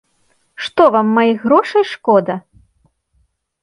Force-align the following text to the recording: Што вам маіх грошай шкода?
Што 0.67 0.87
вам 0.95 1.13
маіх 1.19 1.37
грошай 1.45 1.83
шкода? 1.93 2.41